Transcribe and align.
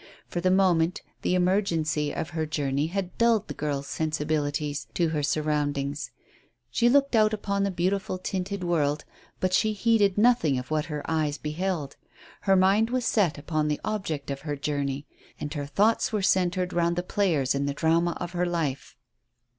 For 0.27 0.41
the 0.41 0.49
moment 0.49 1.03
the 1.21 1.35
emergency 1.35 2.11
of 2.11 2.31
her 2.31 2.47
journey 2.47 2.87
had 2.87 3.15
dulled 3.19 3.47
the 3.47 3.53
girl's 3.53 3.85
sensibilities 3.85 4.87
to 4.95 5.09
her 5.09 5.21
surroundings. 5.21 6.09
She 6.71 6.89
looked 6.89 7.15
out 7.15 7.35
upon 7.35 7.61
the 7.61 7.69
beautiful 7.69 8.17
tinted 8.17 8.63
world, 8.63 9.05
but 9.39 9.53
she 9.53 9.73
heeded 9.73 10.17
nothing 10.17 10.57
of 10.57 10.71
what 10.71 10.85
her 10.85 11.05
eyes 11.07 11.37
beheld. 11.37 11.97
Her 12.41 12.55
mind 12.55 12.89
was 12.89 13.05
set 13.05 13.37
upon 13.37 13.67
the 13.67 13.79
object 13.85 14.31
of 14.31 14.39
her 14.41 14.55
journey, 14.55 15.05
and 15.39 15.53
her 15.53 15.67
thoughts 15.67 16.11
were 16.11 16.23
centred 16.23 16.73
round 16.73 16.95
the 16.95 17.03
players 17.03 17.53
in 17.53 17.67
the 17.67 17.73
drama 17.75 18.17
of 18.19 18.31
her 18.31 18.47
life. 18.47 18.97